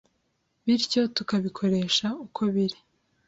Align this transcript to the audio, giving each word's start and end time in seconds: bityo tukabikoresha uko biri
bityo 0.65 1.01
tukabikoresha 1.15 2.07
uko 2.25 2.41
biri 2.53 2.77